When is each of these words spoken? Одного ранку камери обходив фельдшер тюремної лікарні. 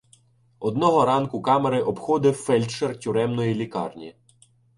Одного 0.59 1.05
ранку 1.05 1.41
камери 1.41 1.81
обходив 1.81 2.33
фельдшер 2.33 2.99
тюремної 2.99 3.55
лікарні. 3.55 4.15